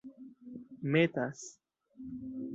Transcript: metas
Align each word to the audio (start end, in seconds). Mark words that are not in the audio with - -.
metas 0.91 1.39